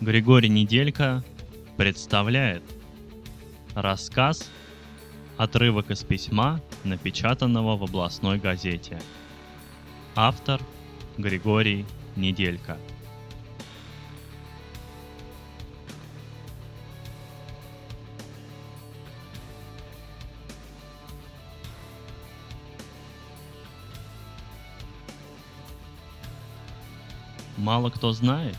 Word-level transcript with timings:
Григорий 0.00 0.48
Неделька 0.48 1.22
представляет 1.76 2.62
рассказ 3.74 4.50
«Отрывок 5.36 5.90
из 5.90 6.02
письма, 6.04 6.62
напечатанного 6.84 7.76
в 7.76 7.84
областной 7.84 8.38
газете». 8.38 8.98
Автор 10.14 10.58
Григорий 11.18 11.84
Неделька. 12.16 12.78
Мало 27.58 27.90
кто 27.90 28.12
знает, 28.12 28.56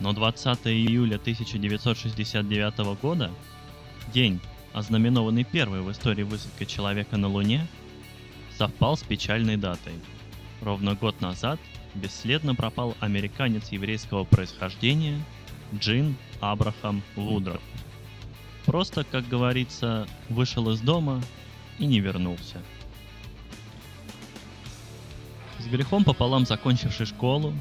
но 0.00 0.12
20 0.12 0.66
июля 0.66 1.16
1969 1.16 3.00
года, 3.00 3.30
день, 4.12 4.40
ознаменованный 4.72 5.44
первой 5.44 5.80
в 5.80 5.90
истории 5.90 6.22
высадкой 6.22 6.66
человека 6.66 7.16
на 7.16 7.28
Луне, 7.28 7.66
совпал 8.58 8.96
с 8.96 9.02
печальной 9.02 9.56
датой. 9.56 9.94
Ровно 10.62 10.94
год 10.94 11.20
назад 11.20 11.58
бесследно 11.94 12.54
пропал 12.54 12.94
американец 13.00 13.68
еврейского 13.68 14.24
происхождения 14.24 15.18
Джин 15.74 16.16
Абрахам 16.40 17.02
Вудров. 17.14 17.60
Просто, 18.64 19.04
как 19.04 19.28
говорится, 19.28 20.06
вышел 20.28 20.70
из 20.70 20.80
дома 20.80 21.22
и 21.78 21.86
не 21.86 22.00
вернулся. 22.00 22.60
С 25.58 25.66
грехом 25.66 26.04
пополам 26.04 26.46
закончивший 26.46 27.06
школу, 27.06 27.54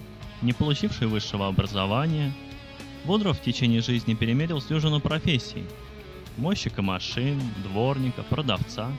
не 0.46 0.54
получивший 0.54 1.08
высшего 1.08 1.48
образования, 1.48 2.32
Вудров 3.04 3.40
в 3.40 3.44
течение 3.44 3.82
жизни 3.82 4.14
перемерил 4.14 4.62
дюжину 4.62 5.00
профессий– 5.00 5.64
мойщика 6.38 6.82
машин, 6.82 7.42
дворника, 7.64 8.24
продавца. 8.24 8.92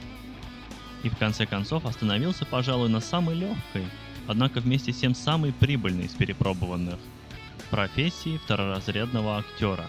И 1.02 1.08
в 1.08 1.16
конце 1.16 1.46
концов 1.46 1.86
остановился, 1.86 2.44
пожалуй, 2.46 2.88
на 2.88 3.00
самой 3.00 3.34
легкой, 3.34 3.84
однако 4.26 4.60
вместе 4.60 4.92
с 4.92 4.98
тем 4.98 5.14
самой 5.14 5.52
прибыльной 5.52 6.06
из 6.06 6.12
перепробованных– 6.12 6.98
профессии 7.70 8.38
второразрядного 8.38 9.38
актера. 9.38 9.86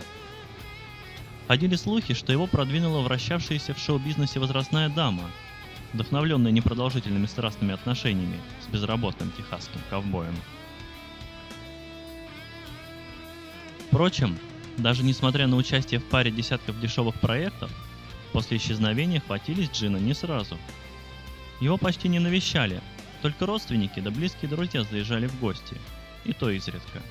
Ходили 1.47 1.75
слухи, 1.75 2.13
что 2.13 2.31
его 2.31 2.47
продвинула 2.47 3.01
вращавшаяся 3.01 3.73
в 3.73 3.79
шоу-бизнесе 3.79 4.39
возрастная 4.39 4.89
дама, 4.89 5.29
вдохновленная 5.93 6.51
непродолжительными 6.51 7.25
страстными 7.25 7.73
отношениями 7.73 8.39
с 8.63 8.71
безработным 8.71 9.31
техасским 9.37 9.81
ковбоем– 9.89 10.35
Впрочем, 13.87 14.37
даже 14.77 15.03
несмотря 15.03 15.47
на 15.47 15.55
участие 15.55 15.99
в 15.99 16.05
паре 16.05 16.29
десятков 16.29 16.79
дешевых 16.79 17.19
проектов, 17.19 17.71
после 18.33 18.57
исчезновения 18.57 19.21
хватились 19.21 19.71
Джина 19.71 19.97
не 19.97 20.13
сразу. 20.13 20.57
Его 21.59 21.77
почти 21.77 22.07
не 22.07 22.19
навещали, 22.19 22.81
только 23.21 23.45
родственники 23.45 23.99
да 23.99 24.11
близкие 24.11 24.49
друзья 24.49 24.83
заезжали 24.83 25.27
в 25.27 25.39
гости, 25.39 25.77
и 26.25 26.33
то 26.33 26.49
изредка. 26.49 27.01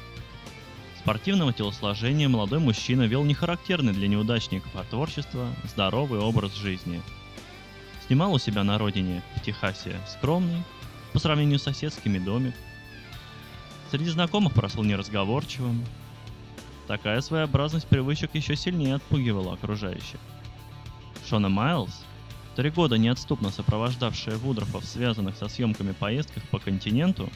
Спортивного 1.01 1.53
телосложения 1.53 2.29
молодой 2.29 2.59
мужчина 2.59 3.03
вел 3.03 3.25
нехарактерный 3.25 3.93
для 3.93 4.09
неудачников 4.09 4.75
от 4.77 4.89
творчества 4.89 5.49
здоровый 5.65 6.21
образ 6.21 6.55
жизни. 6.55 7.01
Снимал 8.07 8.35
у 8.35 8.39
себя 8.39 8.65
на 8.65 8.79
родине, 8.79 9.23
в 9.35 9.43
Техасе, 9.43 10.01
скромный, 10.09 10.63
по 11.13 11.19
сравнению 11.19 11.59
с 11.59 11.63
соседскими 11.63 12.19
домик. 12.19 12.55
Среди 13.91 14.11
знакомых 14.11 14.53
прошел 14.53 14.83
неразговорчивым, 14.83 15.85
Такая 16.87 17.21
своеобразность 17.21 17.89
привычек 17.89 18.35
еще 18.35 18.55
сильнее 18.55 18.95
отпугивала 18.95 19.55
окружающих. 19.55 20.21
Шона 21.29 21.49
Майлз, 21.49 22.05
три 22.55 22.71
года 22.71 22.97
неотступно 22.97 23.51
сопровождавшая 23.51 24.37
Вудрофа 24.37 24.79
в 24.79 24.85
связанных 24.85 25.37
со 25.37 25.49
съемками 25.49 25.93
поездках 25.93 26.45
по 26.45 26.61
континенту, 26.61 27.29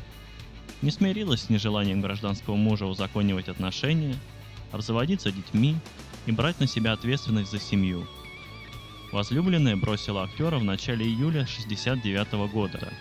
не 0.82 0.92
смирилась 0.92 1.42
с 1.42 1.50
нежеланием 1.50 2.00
гражданского 2.00 2.54
мужа 2.54 2.86
узаконивать 2.86 3.48
отношения, 3.48 4.14
разводиться 4.70 5.32
детьми 5.32 5.76
и 6.26 6.32
брать 6.32 6.60
на 6.60 6.68
себя 6.68 6.92
ответственность 6.92 7.50
за 7.50 7.58
семью. 7.58 8.06
Возлюбленная 9.10 9.76
бросила 9.76 10.22
актера 10.22 10.58
в 10.58 10.64
начале 10.64 11.04
июля 11.04 11.44
69 11.44 12.52
года, 12.52 12.92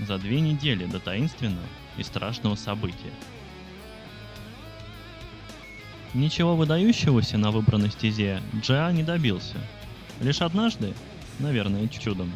за 0.00 0.18
две 0.18 0.40
недели 0.40 0.86
до 0.86 0.98
таинственного 0.98 1.66
и 1.96 2.02
страшного 2.02 2.56
события– 2.56 3.12
Ничего 6.14 6.54
выдающегося 6.54 7.38
на 7.38 7.50
выбранной 7.50 7.90
стезе 7.90 8.40
Джа 8.60 8.92
не 8.92 9.02
добился. 9.02 9.56
Лишь 10.20 10.42
однажды, 10.42 10.94
наверное, 11.40 11.88
чудом, 11.88 12.32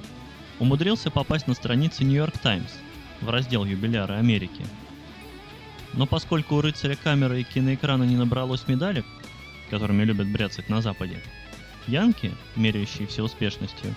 умудрился 0.59 1.13
попасть 1.13 1.47
на 1.47 1.55
страницы 1.55 2.03
Нью-Йорк 2.03 2.37
Таймс 2.39 2.73
в 3.21 3.31
раздел 3.31 3.65
юбиляры 3.65 4.17
Америки. 4.17 4.67
Но 5.93 6.07
поскольку 6.07 6.57
у 6.57 6.61
рыцаря 6.61 6.97
камеры 6.97 7.41
и 7.41 7.45
киноэкрана 7.45 8.03
не 8.03 8.17
набралось 8.17 8.67
медалек, 8.67 9.07
которыми 9.71 10.03
любят 10.03 10.27
бряцать 10.27 10.69
на 10.69 10.83
Западе, 10.83 11.23
янки, 11.87 12.33
меряющие 12.57 13.23
успешностью, 13.23 13.95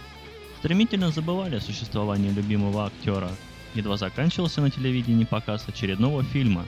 стремительно 0.60 1.10
забывали 1.10 1.56
о 1.56 1.62
существовании 1.62 2.30
любимого 2.30 2.86
актера, 2.86 3.32
едва 3.74 3.98
заканчивался 3.98 4.62
на 4.62 4.70
телевидении 4.70 5.26
показ 5.26 5.68
очередного 5.68 6.24
фильма, 6.24 6.68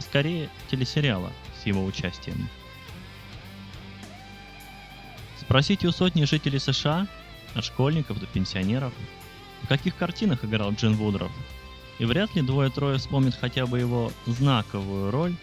а 0.00 0.02
скорее 0.02 0.48
телесериала– 0.70 1.30
с 1.62 1.66
его 1.66 1.84
участием. 1.84 2.48
Спросите 5.38 5.88
у 5.88 5.92
сотни 5.92 6.24
жителей 6.24 6.58
США, 6.58 7.06
от 7.54 7.64
школьников 7.64 8.18
до 8.18 8.26
пенсионеров, 8.26 8.94
в 9.62 9.68
каких 9.68 9.94
картинах 9.96 10.42
играл 10.42 10.72
Джин 10.72 10.94
Вудров, 10.94 11.30
и 11.98 12.06
вряд 12.06 12.34
ли 12.34 12.40
двое-трое 12.40 12.96
вспомнят 12.96 13.36
хотя 13.38 13.66
бы 13.66 13.78
его 13.78 14.10
знаковую 14.24 15.10
роль 15.10 15.34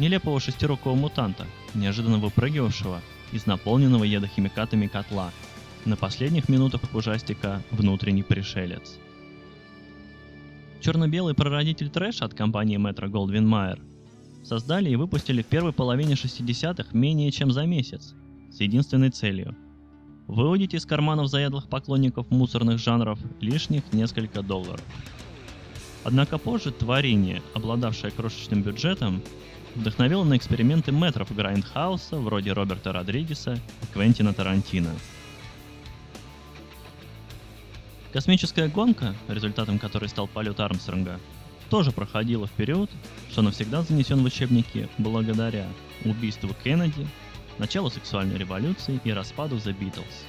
нелепого 0.00 0.40
шестирукого 0.40 0.96
мутанта, 0.96 1.46
неожиданно 1.74 2.18
выпрыгивавшего 2.18 3.02
из 3.30 3.46
наполненного 3.46 4.02
ядохимикатами 4.02 4.88
котла, 4.88 5.30
на 5.84 5.96
последних 5.96 6.48
минутах 6.48 6.80
ужастика 6.92 7.62
«Внутренний 7.70 8.24
пришелец». 8.24 8.98
Черно-белый 10.86 11.34
прародитель 11.34 11.90
трэша 11.90 12.26
от 12.26 12.34
компании 12.34 12.78
Metro 12.78 13.10
Goldwyn 13.10 13.42
Mayer– 13.42 13.80
создали 14.44 14.88
и 14.88 14.94
выпустили 14.94 15.42
в 15.42 15.46
первой 15.46 15.72
половине 15.72 16.14
60-х 16.14 16.90
менее 16.92 17.32
чем 17.32 17.50
за 17.50 17.66
месяц, 17.66 18.14
с 18.52 18.60
единственной 18.60 19.10
целью– 19.10 19.56
выудить 20.28 20.74
из 20.74 20.86
карманов 20.86 21.26
заядлых 21.26 21.68
поклонников 21.68 22.30
мусорных 22.30 22.78
жанров 22.78 23.18
лишних 23.40 23.92
несколько 23.92 24.42
долларов. 24.42 24.84
Однако 26.04 26.38
позже 26.38 26.70
творение, 26.70 27.42
обладавшее 27.52 28.12
крошечным 28.12 28.62
бюджетом, 28.62 29.22
вдохновило 29.74 30.22
на 30.22 30.36
эксперименты 30.36 30.92
метров 30.92 31.34
Grindhouse 31.34 32.09
а 32.09 32.16
вроде 32.16 32.52
Роберта 32.52 32.92
Родригеса 32.92 33.54
и 33.54 33.92
Квентина 33.92 34.32
Тарантино. 34.32 34.90
Космическая 38.16 38.68
гонка, 38.68 39.14
результатом 39.28 39.78
которой 39.78 40.08
стал 40.08 40.26
полет 40.26 40.58
Армстронга, 40.58 41.20
тоже 41.68 41.92
проходила 41.92 42.46
в 42.46 42.50
период, 42.52 42.90
что 43.30 43.42
навсегда 43.42 43.82
занесен 43.82 44.22
в 44.22 44.24
учебники 44.24 44.88
благодаря 44.96 45.66
убийству 46.02 46.48
Кеннеди, 46.64 47.06
началу 47.58 47.90
сексуальной 47.90 48.38
революции 48.38 49.02
и 49.04 49.12
распаду 49.12 49.56
The 49.56 49.78
Beatles. 49.78 50.24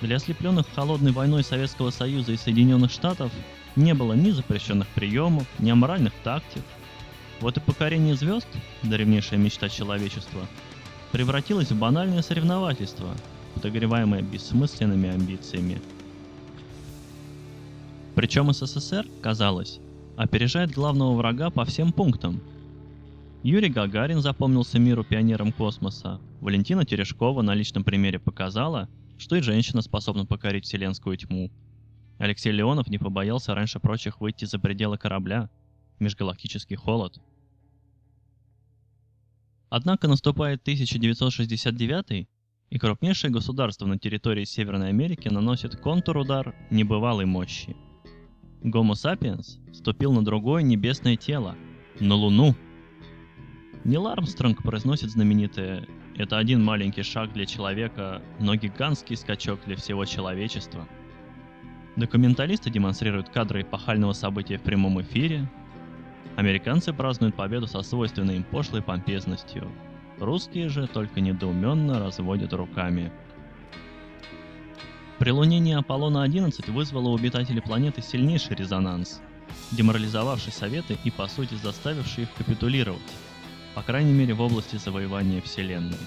Для 0.00 0.16
ослепленных 0.16 0.66
холодной 0.74 1.12
войной 1.12 1.44
Советского 1.44 1.90
Союза 1.90 2.32
и 2.32 2.36
Соединенных 2.36 2.90
Штатов 2.90 3.30
не 3.76 3.94
было 3.94 4.14
ни 4.14 4.32
запрещенных 4.32 4.88
приемов, 4.88 5.46
ни 5.60 5.70
аморальных 5.70 6.12
тактик. 6.24 6.64
Вот 7.38 7.56
и 7.56 7.60
покорение 7.60 8.16
звезд, 8.16 8.48
древнейшая 8.82 9.38
мечта 9.38 9.68
человечества, 9.68 10.44
превратилось 11.12 11.70
в 11.70 11.78
банальное 11.78 12.22
соревновательство, 12.22 13.14
подогреваемое 13.54 14.22
бессмысленными 14.22 15.08
амбициями. 15.08 15.80
Причем 18.14 18.52
СССР, 18.52 19.06
казалось, 19.20 19.80
опережает 20.16 20.70
главного 20.70 21.16
врага 21.16 21.50
по 21.50 21.64
всем 21.64 21.92
пунктам. 21.92 22.40
Юрий 23.42 23.68
Гагарин 23.68 24.20
запомнился 24.20 24.78
миру 24.78 25.02
пионером 25.02 25.52
космоса. 25.52 26.20
Валентина 26.40 26.84
Терешкова 26.84 27.42
на 27.42 27.54
личном 27.54 27.82
примере 27.82 28.20
показала, 28.20 28.88
что 29.18 29.34
и 29.34 29.40
женщина 29.40 29.82
способна 29.82 30.26
покорить 30.26 30.64
вселенскую 30.64 31.16
тьму. 31.16 31.50
Алексей 32.18 32.52
Леонов 32.52 32.86
не 32.86 32.98
побоялся 32.98 33.52
раньше 33.52 33.80
прочих 33.80 34.20
выйти 34.20 34.44
за 34.44 34.60
пределы 34.60 34.96
корабля. 34.96 35.50
Межгалактический 35.98 36.76
холод. 36.76 37.18
Однако 39.70 40.06
наступает 40.06 40.62
1969 40.62 42.28
и 42.70 42.78
крупнейшее 42.78 43.32
государство 43.32 43.86
на 43.86 43.98
территории 43.98 44.44
Северной 44.44 44.90
Америки 44.90 45.28
наносит 45.28 45.76
контур-удар 45.76 46.54
небывалой 46.70 47.26
мощи– 47.26 47.76
Гомо 48.64 48.94
сапиенс 48.94 49.58
ступил 49.74 50.14
на 50.14 50.24
другое 50.24 50.62
небесное 50.62 51.16
тело, 51.16 51.54
на 52.00 52.14
Луну. 52.14 52.54
Нил 53.84 54.08
Армстронг 54.08 54.62
произносит 54.62 55.10
знаменитое 55.10 55.86
«Это 56.16 56.38
один 56.38 56.64
маленький 56.64 57.02
шаг 57.02 57.34
для 57.34 57.44
человека, 57.44 58.22
но 58.40 58.54
гигантский 58.54 59.18
скачок 59.18 59.60
для 59.66 59.76
всего 59.76 60.06
человечества». 60.06 60.88
Документалисты 61.96 62.70
демонстрируют 62.70 63.28
кадры 63.28 63.60
эпохального 63.60 64.14
события 64.14 64.56
в 64.56 64.62
прямом 64.62 64.98
эфире. 65.02 65.46
Американцы 66.36 66.94
празднуют 66.94 67.36
победу 67.36 67.66
со 67.66 67.82
свойственной 67.82 68.36
им 68.36 68.44
пошлой 68.44 68.80
помпезностью. 68.80 69.70
Русские 70.18 70.70
же 70.70 70.86
только 70.86 71.20
недоуменно 71.20 71.98
разводят 71.98 72.54
руками. 72.54 73.12
Прилунение 75.18 75.78
Аполлона-11 75.78 76.72
вызвало 76.72 77.10
у 77.10 77.16
обитателей 77.16 77.62
планеты 77.62 78.02
сильнейший 78.02 78.56
резонанс, 78.56 79.20
деморализовавший 79.70 80.52
Советы 80.52 80.98
и 81.04 81.10
по 81.12 81.28
сути 81.28 81.54
заставивший 81.54 82.24
их 82.24 82.32
капитулировать, 82.34 83.00
по 83.76 83.82
крайней 83.82 84.12
мере 84.12 84.34
в 84.34 84.40
области 84.40 84.74
завоевания 84.76 85.40
Вселенной. 85.40 85.98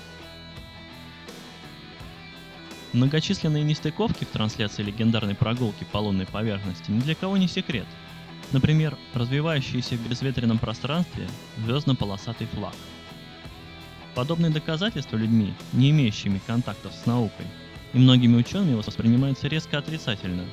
Многочисленные 2.91 3.63
нестыковки 3.63 4.25
в 4.25 4.29
трансляции 4.29 4.83
легендарной 4.83 5.35
прогулки 5.35 5.85
по 5.91 5.99
лунной 5.99 6.25
поверхности 6.25 6.91
ни 6.91 6.99
для 6.99 7.15
кого 7.15 7.37
не 7.37 7.47
секрет. 7.47 7.87
Например, 8.51 8.97
развивающийся 9.13 9.95
в 9.95 10.09
безветренном 10.09 10.57
пространстве 10.57 11.29
звездно-полосатый 11.57 12.47
флаг. 12.47 12.75
Подобные 14.15 14.51
доказательства 14.51 15.15
людьми, 15.15 15.53
не 15.73 15.91
имеющими 15.91 16.41
контактов 16.45 16.91
с 16.93 17.05
наукой, 17.05 17.45
и 17.93 17.97
многими 17.97 18.37
учеными 18.37 18.75
воспринимаются 18.75 19.47
резко 19.47 19.77
отрицательно. 19.77 20.43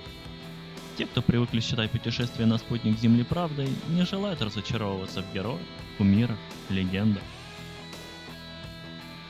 Те, 0.97 1.07
кто 1.07 1.23
привыкли 1.23 1.61
считать 1.61 1.91
путешествие 1.91 2.47
на 2.47 2.59
спутник 2.59 2.99
Земли 2.99 3.25
правдой, 3.25 3.69
не 3.89 4.05
желают 4.05 4.41
разочаровываться 4.43 5.23
в 5.23 5.35
героях, 5.35 5.61
кумирах, 5.99 6.39
легендах. 6.69 7.23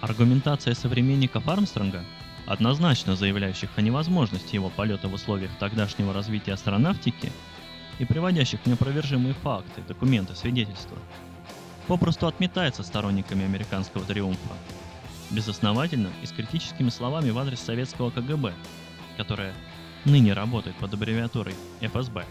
Аргументация 0.03 0.75
современников 0.75 1.49
Армстронга 1.49 2.05
однозначно 2.47 3.17
заявляющих 3.17 3.71
о 3.77 3.81
невозможности 3.81 4.55
его 4.55 4.69
полета 4.69 5.09
в 5.09 5.15
условиях 5.15 5.51
тогдашнего 5.59 6.13
развития 6.13 6.53
астронавтики 6.53 7.33
и 7.99 8.05
приводящих 8.05 8.61
неопровержимые 8.67 9.35
факты, 9.35 9.83
документы, 9.87 10.35
свидетельства, 10.35 10.99
попросту 11.87 12.27
отметается 12.27 12.83
сторонниками 12.83 13.45
американского 13.45 14.05
триумфа, 14.05 14.53
безосновательно 15.35 16.11
и 16.23 16.27
с 16.27 16.33
критическими 16.33 16.89
словами 16.89 17.31
в 17.31 17.39
адрес 17.39 17.61
советского 17.61 18.11
КГБ, 18.11 18.55
которое 19.17 19.53
ныне 20.05 20.33
работает 20.33 20.77
под 20.77 20.95
аббревиатурой 20.95 21.55
ФСБ. 21.81 22.25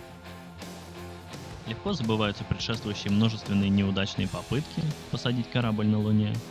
Легко 1.68 1.94
забываются 1.94 2.44
предшествующие 2.44 3.12
множественные 3.12 3.70
неудачные 3.70 4.28
попытки 4.28 4.82
посадить 5.12 5.50
корабль 5.50 5.88
на 5.88 6.00
Луне– 6.00 6.34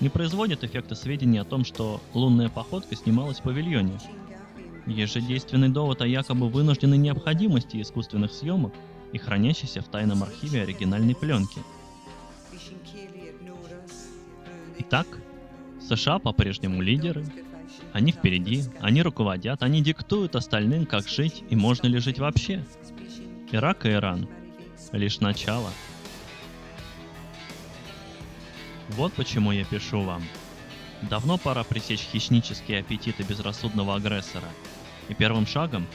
не 0.00 0.10
производит 0.10 0.62
эффекта 0.62 0.94
сведения 0.94 1.40
о 1.40 1.44
том, 1.44 1.64
что 1.64 2.02
лунная 2.12 2.50
походка 2.50 2.94
снималась 2.94 3.38
в 3.38 3.42
павильоне. 3.42 3.98
Есть 4.86 5.14
же 5.14 5.20
действенный 5.20 5.70
довод 5.70 6.02
о 6.02 6.06
якобы 6.06 6.48
вынужденной 6.48 6.98
необходимости 6.98 7.80
искусственных 7.80 8.32
съемок 8.32 8.74
и 9.12 9.18
хранящейся 9.18 9.80
в 9.80 9.88
тайном 9.88 10.22
архиве 10.22 10.62
оригинальной 10.62 11.14
пленки. 11.14 11.60
Итак, 14.78 15.06
США 15.88 16.18
по-прежнему 16.18 16.82
лидеры, 16.82 17.24
они 17.92 18.12
впереди, 18.12 18.64
они 18.80 19.02
руководят, 19.02 19.62
они 19.62 19.82
диктуют 19.82 20.36
остальным, 20.36 20.86
как 20.86 21.08
жить 21.08 21.44
и 21.48 21.56
можно 21.56 21.86
ли 21.86 21.98
жить 21.98 22.18
вообще. 22.18 22.64
Ирак 23.52 23.86
и 23.86 23.90
Иран– 23.90 24.28
лишь 24.92 25.20
начало– 25.20 25.70
вот 28.90 29.12
почему 29.14 29.52
я 29.52 29.64
пишу 29.64 30.02
вам. 30.02 30.22
Давно 31.02 31.38
пора 31.38 31.64
пресечь 31.64 32.00
хищнические 32.00 32.80
аппетиты 32.80 33.24
безрассудного 33.24 33.96
агрессора. 33.96 34.48
И 35.08 35.14
первым 35.14 35.46
шагом, 35.46 35.86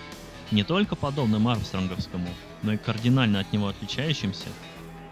не 0.51 0.63
только 0.63 0.95
подобным 0.95 1.47
Армстронговскому, 1.47 2.27
но 2.63 2.73
и 2.73 2.77
кардинально 2.77 3.39
от 3.39 3.51
него 3.53 3.67
отличающимся, 3.69 4.47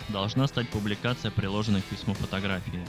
должна 0.10 0.48
стать 0.48 0.70
публикация 0.70 1.32
приложенной 1.32 1.82
к 1.82 1.86
письму 1.86 2.14
фотографии. 2.14 2.86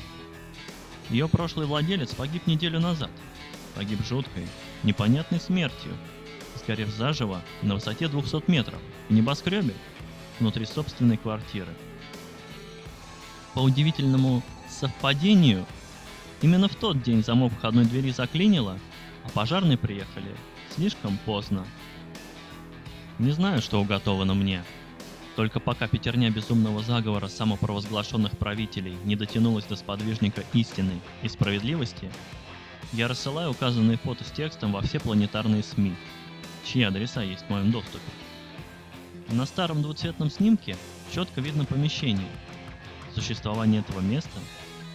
Ее 1.10 1.28
прошлый 1.28 1.66
владелец 1.66 2.14
погиб 2.14 2.46
неделю 2.46 2.78
назад. 2.78 3.10
Погиб 3.74 4.04
жуткой, 4.04 4.46
непонятной 4.82 5.40
смертью, 5.40 5.92
сгорев 6.56 6.88
заживо 6.88 7.42
на 7.62 7.74
высоте 7.74 8.08
200 8.08 8.50
метров 8.50 8.78
в 9.08 9.12
небоскребе 9.12 9.74
внутри 10.38 10.64
собственной 10.66 11.16
квартиры. 11.16 11.72
По 13.54 13.60
удивительному 13.60 14.42
совпадению, 14.68 15.66
именно 16.42 16.68
в 16.68 16.76
тот 16.76 17.02
день 17.02 17.24
замок 17.24 17.52
входной 17.52 17.84
двери 17.84 18.10
заклинило, 18.10 18.78
а 19.24 19.28
пожарные 19.30 19.76
приехали 19.76 20.34
слишком 20.74 21.18
поздно. 21.26 21.66
Не 23.18 23.32
знаю, 23.32 23.60
что 23.60 23.80
уготовано 23.80 24.34
мне. 24.34 24.64
Только 25.36 25.60
пока 25.60 25.86
пятерня 25.86 26.30
безумного 26.30 26.82
заговора 26.82 27.28
самопровозглашенных 27.28 28.36
правителей 28.36 28.96
не 29.04 29.16
дотянулась 29.16 29.64
до 29.64 29.76
сподвижника 29.76 30.42
истины 30.52 31.00
и 31.22 31.28
справедливости, 31.28 32.10
я 32.92 33.06
рассылаю 33.06 33.52
указанные 33.52 33.98
фото 33.98 34.24
с 34.24 34.30
текстом 34.32 34.72
во 34.72 34.82
все 34.82 34.98
планетарные 34.98 35.62
СМИ, 35.62 35.94
чьи 36.64 36.82
адреса 36.82 37.22
есть 37.22 37.44
в 37.44 37.50
моем 37.50 37.70
доступе. 37.70 38.00
На 39.28 39.46
старом 39.46 39.80
двуцветном 39.82 40.28
снимке 40.28 40.76
четко 41.12 41.40
видно 41.40 41.64
помещение. 41.64 42.28
Существование 43.14 43.80
этого 43.80 44.00
места 44.00 44.40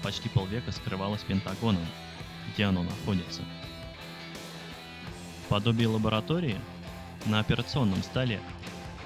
почти 0.04 0.28
полвека 0.28 0.74
скрывалось 0.74 1.22
Пентагоном, 1.22 1.86
где 2.54 2.66
оно 2.66 2.84
находится. 2.84 3.42
В 5.46 5.50
подобии 5.50 5.86
лаборатории 5.86 6.58
на 7.26 7.40
операционном 7.40 8.04
столе 8.04 8.42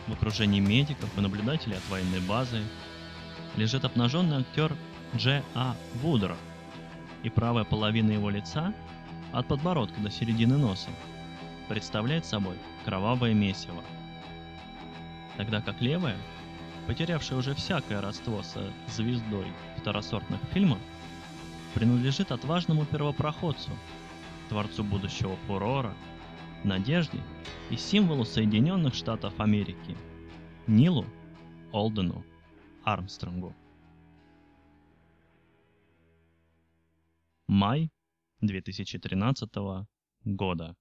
в 0.09 0.13
окружении 0.13 0.59
медиков 0.59 1.09
и 1.17 1.21
наблюдателей 1.21 1.77
от 1.77 1.89
военной 1.89 2.19
базы 2.19 2.63
лежит 3.56 3.85
обнаженный 3.85 4.38
актер 4.38 4.75
Дж. 5.13 5.41
А. 5.56 5.75
Вудро, 5.95 6.38
и 7.23 7.29
правая 7.29 7.63
половина 7.63 8.11
его 8.11 8.29
лица, 8.29 8.73
от 9.31 9.47
подбородка 9.47 10.00
до 10.01 10.09
середины 10.09 10.57
носа, 10.57 10.89
представляет 11.68 12.25
собой 12.25 12.57
кровавое 12.85 13.33
месиво, 13.33 13.83
тогда 15.37 15.61
как 15.61 15.81
левая 15.81 16.18
потерявший 16.87 17.37
уже 17.37 17.54
всякое 17.54 18.01
родство 18.01 18.42
со 18.42 18.63
звездой 18.87 19.45
второсортных 19.78 20.39
фильмов, 20.51 20.80
принадлежит 21.75 22.31
отважному 22.31 22.85
первопроходцу, 22.85 23.69
творцу 24.49 24.83
будущего 24.83 25.35
фурора, 25.45 25.94
надежде 26.63 27.19
и 27.69 27.75
символу 27.75 28.25
Соединенных 28.25 28.94
Штатов 28.94 29.39
Америки, 29.39 29.95
Нилу 30.68 31.06
Олдену 31.71 32.23
Армстронгу. 32.83 33.56
Май 37.47 37.92
2013 38.42 39.49
года. 40.25 40.75